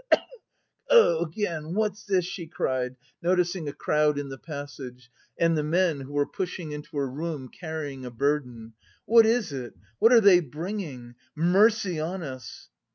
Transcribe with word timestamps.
(Cough, 0.01 0.09
cough, 0.09 0.19
cough, 0.19 0.29
cough!) 0.89 1.27
Again! 1.29 1.73
What's 1.75 2.05
this?" 2.05 2.25
she 2.25 2.47
cried, 2.47 2.95
noticing 3.21 3.69
a 3.69 3.71
crowd 3.71 4.17
in 4.17 4.29
the 4.29 4.37
passage 4.39 5.11
and 5.37 5.55
the 5.55 5.61
men, 5.61 5.99
who 5.99 6.13
were 6.13 6.25
pushing 6.25 6.71
into 6.71 6.97
her 6.97 7.07
room, 7.07 7.49
carrying 7.49 8.03
a 8.03 8.09
burden. 8.09 8.73
"What 9.05 9.27
is 9.27 9.53
it? 9.53 9.75
What 9.99 10.11
are 10.11 10.19
they 10.21 10.39
bringing? 10.39 11.13
Mercy 11.35 11.99
on 11.99 12.23
us!" 12.23 12.69